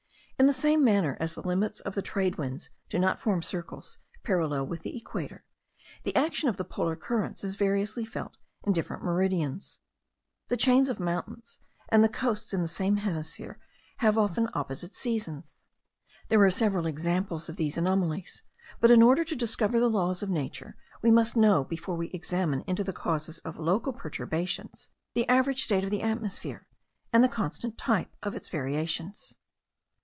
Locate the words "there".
16.29-16.41